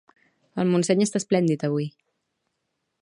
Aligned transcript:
El 0.63 0.69
Montseny 0.71 1.05
està 1.07 1.21
esplèndid 1.23 1.67
avui 1.69 1.87